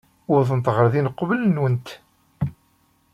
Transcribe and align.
Uwḍent 0.31 0.71
ɣer 0.75 0.87
din 0.93 1.09
uqbel-nwent. 1.09 1.87